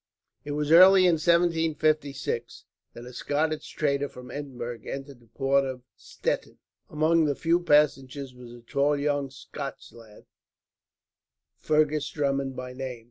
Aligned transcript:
It 0.43 0.53
was 0.53 0.71
early 0.71 1.05
in 1.05 1.13
1756 1.21 2.65
that 2.93 3.05
a 3.05 3.13
Scottish 3.13 3.67
trader, 3.69 4.09
from 4.09 4.31
Edinburgh, 4.31 4.79
entered 4.85 5.19
the 5.19 5.27
port 5.27 5.63
of 5.63 5.83
Stettin. 5.95 6.57
Among 6.89 7.25
the 7.25 7.35
few 7.35 7.59
passengers 7.59 8.33
was 8.33 8.51
a 8.51 8.61
tall 8.61 8.97
young 8.97 9.29
Scotch 9.29 9.91
lad, 9.91 10.25
Fergus 11.55 12.09
Drummond 12.09 12.55
by 12.55 12.73
name. 12.73 12.99